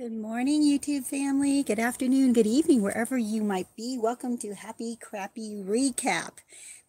[0.00, 1.62] Good morning, YouTube family.
[1.62, 3.98] Good afternoon, good evening, wherever you might be.
[3.98, 6.38] Welcome to Happy Crappy Recap.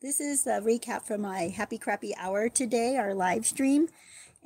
[0.02, 3.90] This is a recap from my Happy Crappy Hour today, our live stream.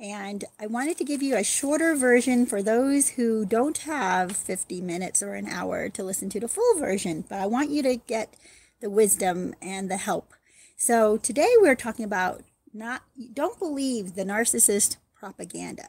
[0.00, 4.80] And I wanted to give you a shorter version for those who don't have 50
[4.80, 7.94] minutes or an hour to listen to the full version, but I want you to
[7.94, 8.34] get
[8.80, 10.34] the wisdom and the help.
[10.76, 12.42] So today we're talking about
[12.74, 13.02] not
[13.32, 15.86] don't believe the narcissist propaganda.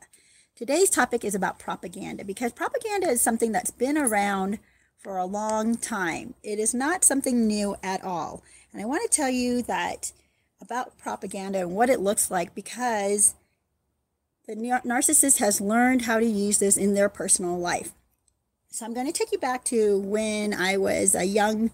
[0.58, 4.58] Today's topic is about propaganda because propaganda is something that's been around
[4.98, 6.34] for a long time.
[6.42, 8.42] It is not something new at all.
[8.74, 10.14] And I want to tell you that
[10.60, 13.36] about propaganda and what it looks like because
[14.48, 17.92] the narcissist has learned how to use this in their personal life.
[18.72, 21.70] So I'm going to take you back to when I was a young,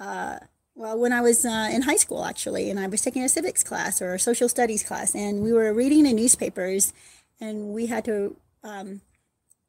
[0.00, 0.38] uh,
[0.74, 3.62] well, when I was uh, in high school actually, and I was taking a civics
[3.62, 6.94] class or a social studies class, and we were reading the newspapers
[7.40, 9.00] and we had to um,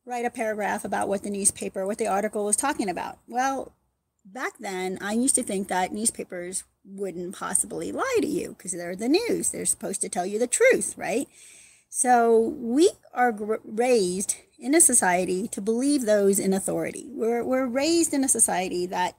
[0.06, 3.20] write a paragraph about what the newspaper, what the article was talking about.
[3.28, 3.73] Well,
[4.26, 8.95] back then, I used to think that newspapers wouldn't possibly lie to you because they're
[8.95, 9.52] the news.
[9.52, 11.28] They're supposed to tell you the truth, right?
[11.89, 17.08] So we are raised in a society to believe those in authority.
[17.09, 19.16] We're, we're raised in a society that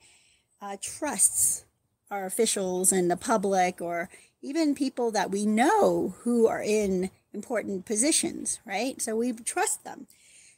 [0.60, 1.64] uh, trusts
[2.10, 4.08] our officials and the public or
[4.42, 9.00] even people that we know who are in important positions, right?
[9.00, 10.06] So we trust them.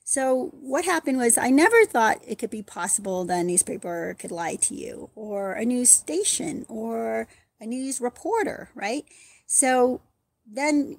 [0.04, 4.32] So what happened was I never thought it could be possible that a newspaper could
[4.32, 7.28] lie to you or a news station or
[7.60, 9.04] a news reporter, right?
[9.46, 10.00] So
[10.46, 10.98] then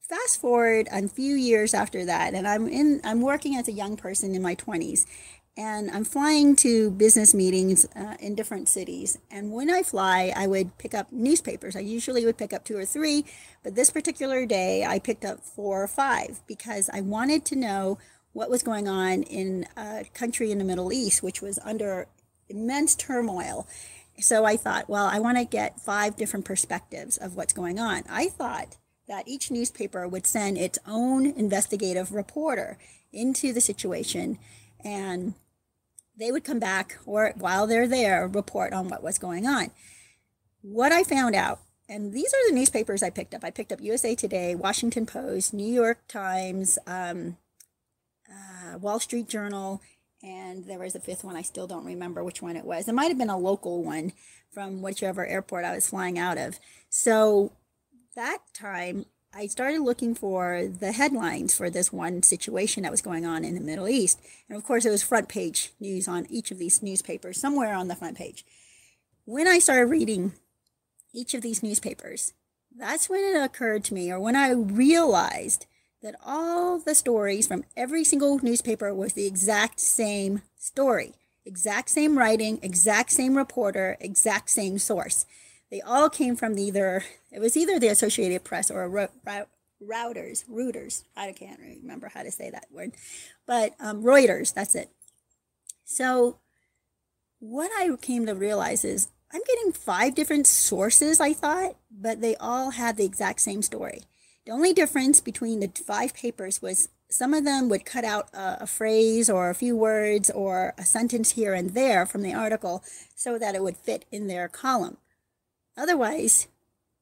[0.00, 3.96] fast forward a few years after that and I'm in I'm working as a young
[3.96, 5.06] person in my 20s
[5.56, 9.18] and I'm flying to business meetings uh, in different cities.
[9.30, 11.76] And when I fly, I would pick up newspapers.
[11.76, 13.26] I usually would pick up two or three,
[13.62, 17.98] but this particular day I picked up four or five because I wanted to know
[18.32, 22.08] what was going on in a country in the Middle East, which was under
[22.48, 23.66] immense turmoil.
[24.18, 28.04] So I thought, well, I want to get five different perspectives of what's going on.
[28.08, 32.78] I thought that each newspaper would send its own investigative reporter
[33.12, 34.38] into the situation
[34.84, 35.34] and
[36.22, 39.70] they would come back or while they're there report on what was going on.
[40.62, 43.42] What i found out and these are the newspapers i picked up.
[43.44, 47.36] I picked up usa today washington post new york times um,
[48.30, 49.82] uh, wall street journal
[50.22, 52.86] and there was a fifth one i still don't remember which one it was.
[52.86, 54.12] It might have been a local one
[54.52, 56.60] from whichever airport i was flying out of.
[56.88, 57.52] So
[58.14, 63.24] that time I started looking for the headlines for this one situation that was going
[63.24, 64.20] on in the Middle East.
[64.46, 67.88] And of course, it was front page news on each of these newspapers, somewhere on
[67.88, 68.44] the front page.
[69.24, 70.34] When I started reading
[71.14, 72.34] each of these newspapers,
[72.76, 75.64] that's when it occurred to me, or when I realized
[76.02, 81.14] that all the stories from every single newspaper was the exact same story,
[81.46, 85.24] exact same writing, exact same reporter, exact same source.
[85.72, 91.04] They all came from either, it was either the Associated Press or Reuters, Reuters.
[91.16, 92.92] I can't remember how to say that word,
[93.46, 94.90] but um, Reuters, that's it.
[95.82, 96.40] So
[97.38, 102.36] what I came to realize is I'm getting five different sources, I thought, but they
[102.36, 104.02] all had the exact same story.
[104.44, 108.64] The only difference between the five papers was some of them would cut out a,
[108.64, 112.84] a, phrase or a few words or a sentence here and there from the article
[113.14, 114.98] so that it would fit in their column.
[115.76, 116.48] Otherwise,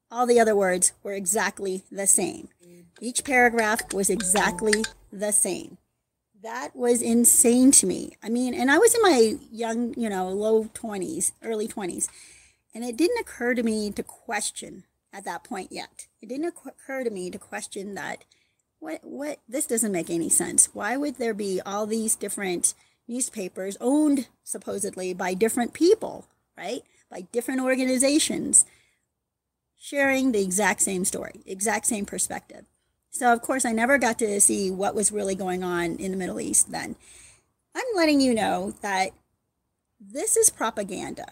[0.09, 2.49] all the other words were exactly the same.
[2.99, 5.77] Each paragraph was exactly the same.
[6.43, 8.17] That was insane to me.
[8.21, 12.09] I mean, and I was in my young, you know, low 20s, early 20s,
[12.73, 14.83] and it didn't occur to me to question
[15.13, 16.07] at that point yet.
[16.21, 18.23] It didn't occur to me to question that
[18.79, 20.69] what what this doesn't make any sense.
[20.73, 22.73] Why would there be all these different
[23.07, 26.25] newspapers owned supposedly by different people,
[26.57, 26.83] right?
[27.11, 28.65] by different organizations
[29.77, 32.65] sharing the exact same story, exact same perspective.
[33.11, 36.17] So, of course, I never got to see what was really going on in the
[36.17, 36.95] Middle East then.
[37.75, 39.11] I'm letting you know that
[39.99, 41.27] this is propaganda.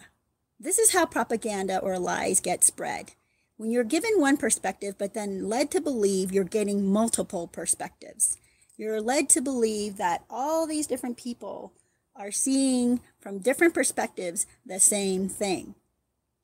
[0.58, 3.12] This is how propaganda or lies get spread.
[3.56, 8.36] When you're given one perspective, but then led to believe you're getting multiple perspectives.
[8.76, 11.72] You're led to believe that all these different people
[12.20, 15.74] are seeing from different perspectives the same thing.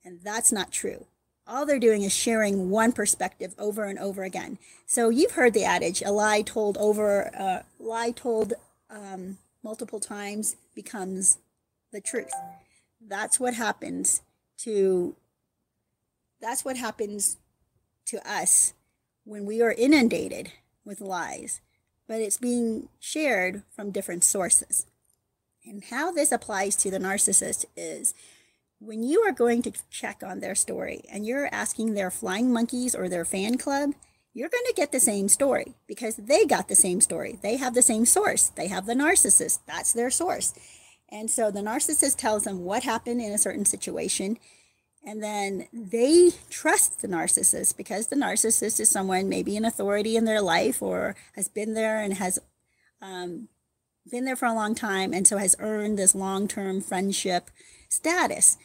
[0.05, 1.06] And that's not true.
[1.46, 4.58] All they're doing is sharing one perspective over and over again.
[4.87, 8.55] So you've heard the adage: a lie told over, uh, lie told
[8.90, 11.38] um, multiple times becomes
[11.93, 12.32] the truth.
[13.00, 14.23] That's what happens
[14.58, 15.14] to.
[16.40, 17.37] That's what happens
[18.06, 18.75] to us
[19.25, 20.52] when we are inundated
[20.84, 21.61] with lies
[22.08, 24.87] but it's being shared from different sources.
[25.66, 28.14] And how this applies to the narcissist is
[28.78, 32.94] when you are going to check on their story and you're asking their flying monkeys
[32.94, 33.92] or their fan club,
[34.32, 37.38] you're going to get the same story because they got the same story.
[37.42, 38.48] They have the same source.
[38.50, 39.60] They have the narcissist.
[39.66, 40.52] That's their source.
[41.08, 44.38] And so the narcissist tells them what happened in a certain situation.
[45.04, 50.26] And then they trust the narcissist because the narcissist is someone maybe an authority in
[50.26, 52.38] their life or has been there and has
[53.00, 53.48] um,
[54.11, 57.50] been there for a long time and so has earned this long term friendship
[57.88, 58.58] status.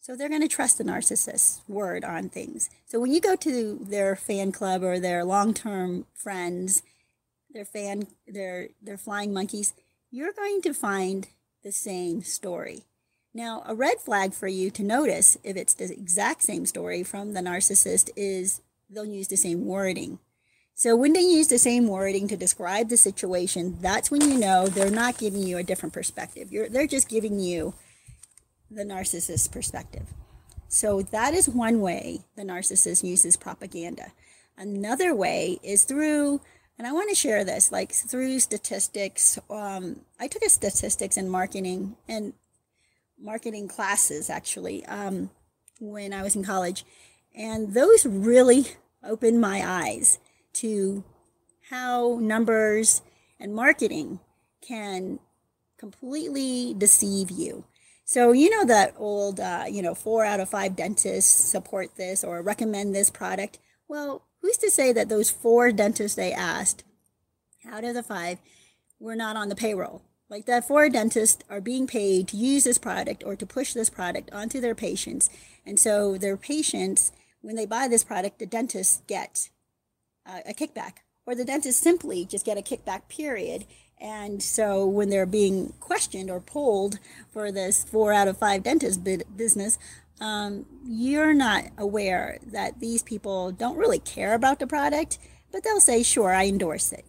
[0.00, 2.68] So they're going to trust the narcissist's word on things.
[2.84, 6.82] So when you go to their fan club or their long-term friends,
[7.50, 9.72] their fan, their their flying monkeys,
[10.10, 11.28] you're going to find
[11.62, 12.82] the same story.
[13.32, 17.32] Now, a red flag for you to notice if it's the exact same story from
[17.32, 18.60] the narcissist is
[18.90, 20.18] they'll use the same wording.
[20.76, 24.66] So when they use the same wording to describe the situation, that's when you know
[24.66, 26.50] they're not giving you a different perspective.
[26.50, 27.74] You're, they're just giving you
[28.70, 30.08] the narcissist perspective.
[30.68, 34.12] So that is one way the narcissist uses propaganda.
[34.58, 36.40] Another way is through,
[36.76, 39.38] and I want to share this, like through statistics.
[39.48, 42.32] Um, I took a statistics and marketing and
[43.16, 45.30] marketing classes actually um,
[45.80, 46.84] when I was in college,
[47.32, 48.66] and those really
[49.04, 50.18] opened my eyes
[50.54, 51.04] to
[51.70, 53.02] how numbers
[53.38, 54.20] and marketing
[54.60, 55.18] can
[55.78, 57.64] completely deceive you.
[58.04, 62.22] So, you know, that old, uh, you know, four out of five dentists support this
[62.22, 63.58] or recommend this product.
[63.88, 66.84] Well, who's to say that those four dentists they asked
[67.66, 68.38] out of the five
[69.00, 70.02] were not on the payroll?
[70.28, 73.90] Like that four dentists are being paid to use this product or to push this
[73.90, 75.30] product onto their patients.
[75.64, 79.48] And so their patients, when they buy this product, the dentists get
[80.26, 83.64] a kickback or the dentists simply just get a kickback period
[84.00, 86.98] and so when they're being questioned or polled
[87.30, 89.78] for this four out of five dentist business,
[90.20, 95.18] um, you're not aware that these people don't really care about the product,
[95.52, 97.06] but they'll say, sure, I endorse it.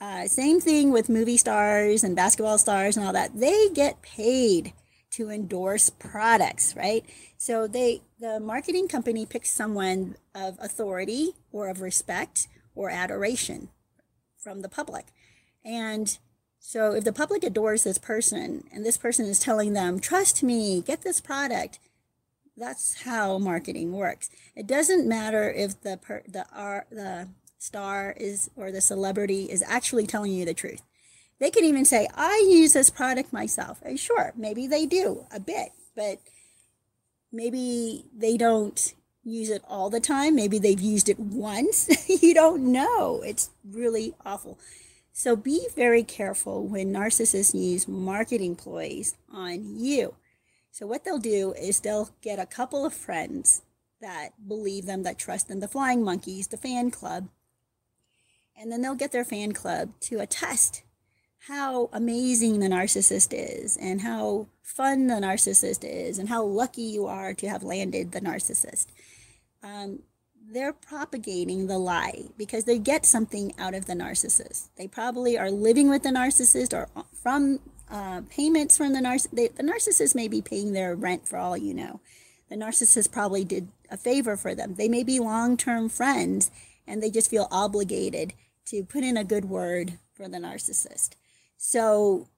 [0.00, 3.38] Uh, same thing with movie stars and basketball stars and all that.
[3.38, 4.74] They get paid
[5.12, 7.04] to endorse products, right?
[7.38, 13.68] So they the marketing company picks someone of authority or of respect or adoration
[14.38, 15.06] from the public.
[15.64, 16.18] And
[16.58, 20.82] so if the public adores this person and this person is telling them, trust me,
[20.82, 21.78] get this product,
[22.56, 24.30] that's how marketing works.
[24.54, 26.46] It doesn't matter if the per, the
[26.90, 27.28] the
[27.58, 30.82] star is or the celebrity is actually telling you the truth.
[31.40, 33.80] They can even say, I use this product myself.
[33.82, 36.20] And sure, maybe they do a bit, but
[37.32, 38.94] maybe they don't
[39.24, 40.36] use it all the time.
[40.36, 41.88] Maybe they've used it once.
[42.22, 43.22] you don't know.
[43.22, 44.58] It's really awful.
[45.12, 50.14] So be very careful when narcissists use marketing ploys on you.
[50.70, 53.62] So what they'll do is they'll get a couple of friends
[54.00, 57.28] that believe them, that trust them, the flying monkeys, the fan club,
[58.56, 60.82] and then they'll get their fan club to attest
[61.48, 67.06] how amazing the narcissist is and how fun the narcissist is and how lucky you
[67.06, 68.86] are to have landed the narcissist.
[69.62, 70.00] Um,
[70.46, 74.68] they're propagating the lie because they get something out of the narcissist.
[74.76, 76.88] They probably are living with the narcissist or
[77.22, 77.60] from
[77.90, 79.56] uh, payments from the narcissist.
[79.56, 82.00] The narcissist may be paying their rent for all you know.
[82.48, 84.76] The narcissist probably did a favor for them.
[84.76, 86.50] They may be long term friends
[86.86, 88.32] and they just feel obligated
[88.66, 91.10] to put in a good word for the narcissist.
[91.66, 92.28] So,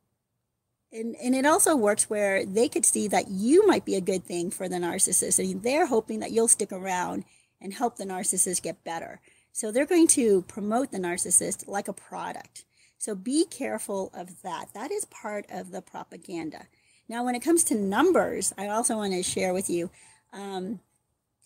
[0.92, 4.22] and, and it also works where they could see that you might be a good
[4.22, 7.24] thing for the narcissist and they're hoping that you'll stick around
[7.60, 9.20] and help the narcissist get better.
[9.50, 12.64] So they're going to promote the narcissist like a product.
[12.98, 14.66] So be careful of that.
[14.74, 16.68] That is part of the propaganda.
[17.08, 19.90] Now, when it comes to numbers, I also want to share with you,
[20.32, 20.78] um,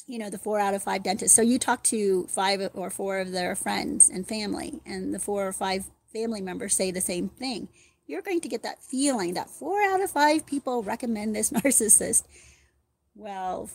[0.07, 1.35] you know, the four out of five dentists.
[1.35, 5.49] So you talk to five or four of their friends and family, and the four
[5.49, 7.69] or five family members say the same thing.
[8.07, 12.25] You're going to get that feeling that four out of five people recommend this narcissist.
[13.15, 13.71] Well,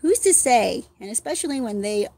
[0.00, 2.08] who's to say, and especially when they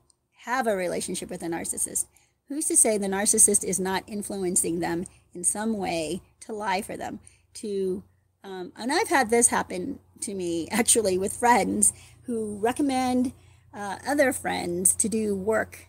[0.45, 2.07] have a relationship with a narcissist,
[2.49, 6.97] who's to say the narcissist is not influencing them in some way to lie for
[6.97, 7.21] them?
[7.55, 8.03] To,
[8.45, 13.33] um, and I've had this happen to me actually with friends who recommend
[13.75, 15.89] uh, other friends to do work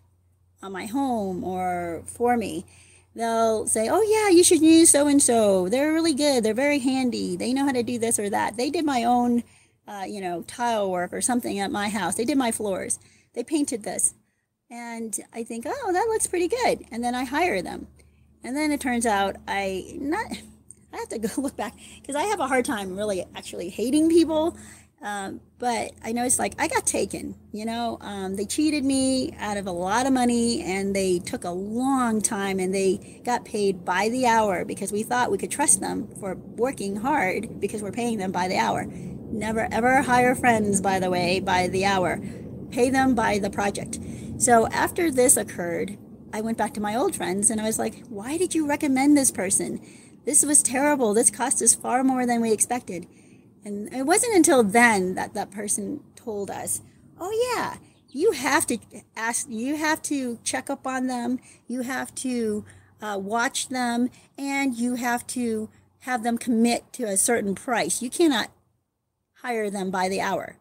[0.61, 2.65] on my home or for me.
[3.19, 5.69] They'll say, Oh, yeah, you should use so and so.
[5.69, 6.43] They're really good.
[6.43, 7.35] They're very handy.
[7.35, 8.57] They know how to do this or that.
[8.57, 9.43] They did my own
[9.89, 12.15] uh, you know, tile work or something at my house.
[12.15, 12.99] They did my floors.
[13.33, 14.13] They painted this.
[14.69, 16.85] And I think, oh, that looks pretty good.
[16.91, 17.87] And then I hire them.
[18.43, 20.27] And then it turns out I not
[20.93, 24.09] I have to go look back because I have a hard time really actually hating
[24.09, 24.55] people.
[25.01, 29.33] Um, but I know it's like I got taken, you know, um, they cheated me
[29.39, 33.45] out of a lot of money and they took a long time and they got
[33.45, 37.81] paid by the hour because we thought we could trust them for working hard because
[37.81, 38.85] we're paying them by the hour.
[38.87, 42.21] Never ever hire friends, by the way, by the hour.
[42.69, 43.99] Pay them by the project.
[44.37, 45.97] So after this occurred,
[46.33, 49.15] I went back to my old friends and I was like, why did you recommend
[49.15, 49.79] this person?
[50.25, 51.13] This was terrible.
[51.13, 53.07] This cost us far more than we expected.
[53.69, 56.81] And it wasn't until then that that person told us,
[57.19, 57.77] oh, yeah,
[58.09, 58.79] you have to
[59.15, 62.65] ask, you have to check up on them, you have to
[62.99, 64.09] uh, watch them,
[64.39, 68.01] and you have to have them commit to a certain price.
[68.01, 68.49] You cannot
[69.43, 70.57] hire them by the hour.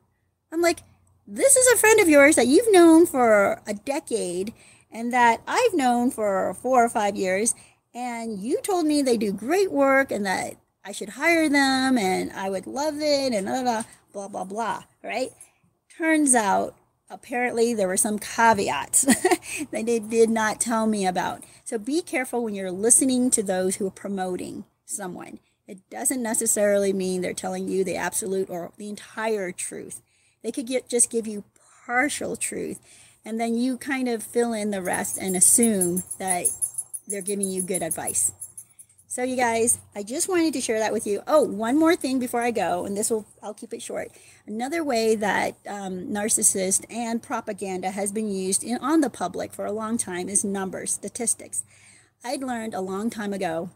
[0.52, 0.80] I'm like,
[1.26, 4.52] this is a friend of yours that you've known for a decade
[4.90, 7.54] and that I've known for four or five years.
[7.94, 10.56] And you told me they do great work and that
[10.88, 14.82] I should hire them and I would love it and blah, blah, blah, blah, blah,
[15.04, 15.28] right?
[15.98, 16.76] Turns out,
[17.10, 19.02] apparently, there were some caveats
[19.70, 21.44] that they did not tell me about.
[21.62, 25.40] So be careful when you're listening to those who are promoting someone.
[25.66, 30.00] It doesn't necessarily mean they're telling you the absolute or the entire truth.
[30.42, 31.44] They could get, just give you
[31.84, 32.80] partial truth
[33.26, 36.46] and then you kind of fill in the rest and assume that
[37.06, 38.32] they're giving you good advice.
[39.18, 41.24] So you guys, I just wanted to share that with you.
[41.26, 44.12] Oh, one more thing before I go, and this will I'll keep it short.
[44.46, 49.66] Another way that um, narcissist and propaganda has been used in, on the public for
[49.66, 51.64] a long time is numbers, statistics.
[52.22, 53.70] I'd learned a long time ago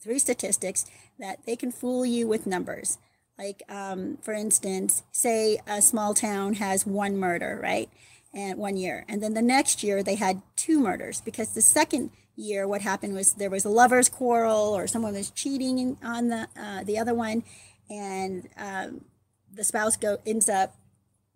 [0.00, 0.86] through statistics
[1.18, 2.98] that they can fool you with numbers.
[3.36, 7.90] Like, um, for instance, say a small town has one murder, right?
[8.32, 9.04] And one year.
[9.08, 13.14] And then the next year they had two murders because the second year what happened
[13.14, 17.14] was there was a lover's quarrel or someone was cheating on the uh, the other
[17.14, 17.44] one
[17.88, 19.04] and um,
[19.52, 20.74] the spouse go ends up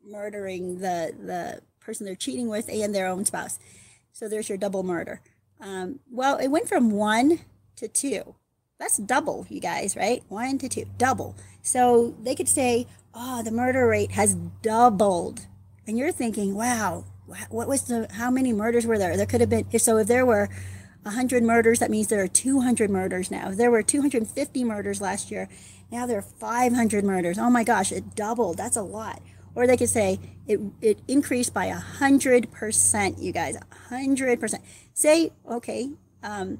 [0.06, 3.58] murdering the the person they're cheating with and their own spouse.
[4.12, 5.20] So there's your double murder.
[5.60, 7.40] Um, well, it went from one
[7.76, 8.34] to two.
[8.78, 10.22] That's double, you guys, right?
[10.28, 11.36] One to two, double.
[11.62, 15.46] So they could say, oh, the murder rate has doubled.
[15.86, 17.04] And you're thinking, wow,
[17.50, 19.16] what was the, how many murders were there?
[19.16, 20.48] There could have been, so if there were
[21.04, 23.50] 100 murders, that means there are 200 murders now.
[23.50, 25.48] There were 250 murders last year,
[25.90, 27.38] now there are 500 murders.
[27.38, 28.56] Oh my gosh, it doubled.
[28.56, 29.22] That's a lot.
[29.54, 33.56] Or they could say it, it increased by 100%, you guys,
[33.90, 34.54] 100%.
[34.92, 35.90] Say, okay,
[36.22, 36.58] um,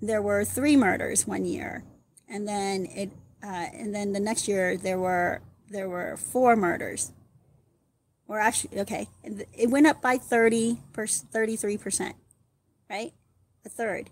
[0.00, 1.84] there were three murders one year,
[2.28, 3.10] and then it
[3.42, 7.12] uh, and then the next year there were there were four murders
[8.28, 12.14] or actually okay it went up by 30 per 33%
[12.90, 13.12] right
[13.64, 14.10] a third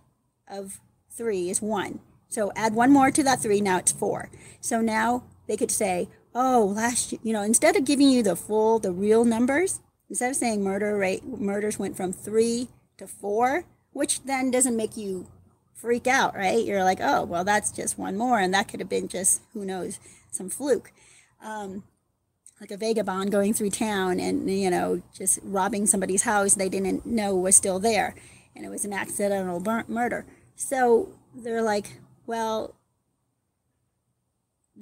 [0.49, 0.80] of
[1.11, 2.00] three is one.
[2.28, 4.30] So add one more to that three now it's four.
[4.61, 8.78] So now they could say oh last you know instead of giving you the full
[8.78, 14.23] the real numbers instead of saying murder rate murders went from three to four which
[14.23, 15.26] then doesn't make you
[15.80, 16.64] freak out, right?
[16.64, 19.64] You're like, oh, well, that's just one more, and that could have been just who
[19.64, 19.99] knows
[20.30, 20.92] some fluke,
[21.42, 21.85] um,
[22.61, 27.07] like a vagabond going through town and you know just robbing somebody's house they didn't
[27.07, 28.14] know was still there,
[28.54, 30.26] and it was an accidental murder.
[30.57, 32.75] So they're like, well.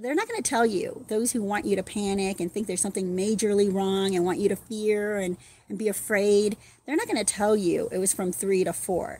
[0.00, 2.80] They're not going to tell you, those who want you to panic and think there's
[2.80, 5.36] something majorly wrong and want you to fear and,
[5.68, 6.56] and be afraid,
[6.86, 9.18] they're not going to tell you it was from three to four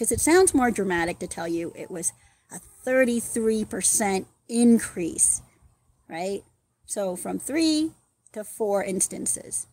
[0.00, 2.14] because it sounds more dramatic to tell you it was
[2.50, 5.42] a 33% increase,
[6.08, 6.42] right?
[6.86, 7.90] So from three
[8.32, 9.66] to four instances.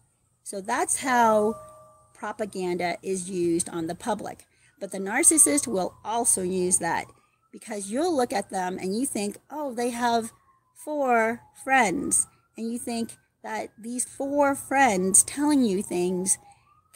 [0.43, 1.55] So that's how
[2.17, 4.45] propaganda is used on the public.
[4.79, 7.05] But the narcissist will also use that
[7.51, 10.31] because you'll look at them and you think, oh, they have
[10.75, 12.27] four friends.
[12.55, 16.37] And you think that these four friends telling you things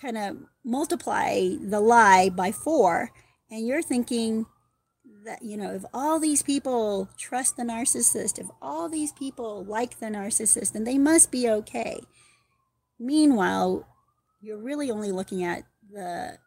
[0.02, 3.12] kind of multiply the lie by four
[3.50, 4.46] and you're thinking
[5.26, 10.00] that you know if all these people trust the narcissist if all these people like
[10.00, 12.00] the narcissist then they must be okay
[13.00, 13.88] meanwhile
[14.42, 16.38] you're really only looking at the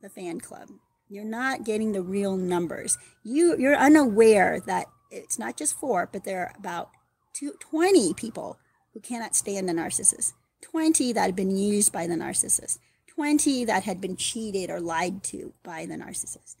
[0.00, 0.68] the fan club
[1.08, 6.24] you're not getting the real numbers you you're unaware that it's not just four but
[6.24, 6.90] there are about
[7.32, 8.58] two, 20 people
[8.92, 10.32] who cannot stand the narcissist
[10.62, 12.78] 20 that have been used by the narcissist
[13.14, 16.56] 20 that had been cheated or lied to by the narcissist.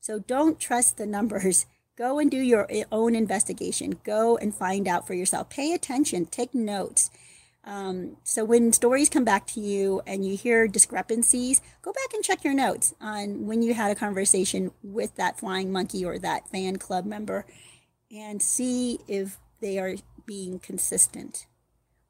[0.00, 1.66] So don't trust the numbers.
[1.98, 3.98] Go and do your eh, own investigation.
[4.04, 5.50] Go and find out for yourself.
[5.50, 7.10] Pay attention, take notes.
[7.68, 12.24] Um, so when stories come back to you and you hear discrepancies, go back and
[12.24, 16.48] check your notes on when you had a conversation with that flying monkey or that
[16.48, 17.44] fan club member
[18.10, 21.44] and see if they are being consistent.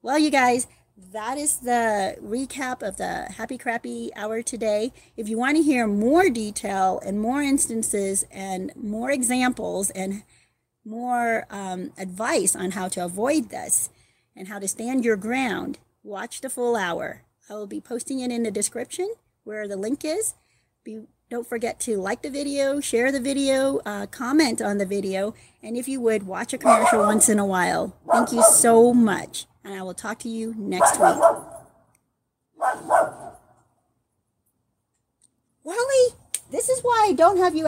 [0.00, 0.68] Well, you guys,
[1.12, 4.92] that is the recap of the Happy Crappy Hour today.
[5.16, 10.22] If you want to hear more detail and more instances and more examples and
[10.84, 13.90] more um, advice on how to avoid this
[14.38, 17.24] and how to stand your ground, watch the full hour.
[17.50, 20.34] I will be posting it in the description where the link is.
[20.84, 25.34] Be, don't forget to like the video, share the video, uh, comment on the video,
[25.62, 27.96] and if you would, watch a commercial once in a while.
[28.10, 31.18] Thank you so much, and I will talk to you next week.
[35.64, 36.14] Wally,
[36.50, 37.56] this is why I don't have you